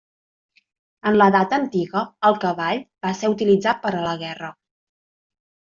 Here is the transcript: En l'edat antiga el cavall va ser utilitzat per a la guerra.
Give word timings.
En 1.11 1.17
l'edat 1.21 1.53
antiga 1.59 2.03
el 2.31 2.39
cavall 2.47 2.83
va 3.07 3.15
ser 3.21 3.33
utilitzat 3.39 3.87
per 3.87 3.95
a 4.01 4.05
la 4.11 4.19
guerra. 4.27 4.55